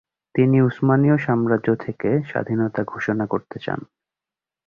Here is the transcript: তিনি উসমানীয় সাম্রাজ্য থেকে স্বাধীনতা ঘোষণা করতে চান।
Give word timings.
তিনি 0.35 0.57
উসমানীয় 0.61 1.17
সাম্রাজ্য 1.17 1.69
থেকে 1.75 2.09
স্বাধীনতা 2.27 2.81
ঘোষণা 2.83 3.25
করতে 3.25 3.57
চান। 3.59 3.79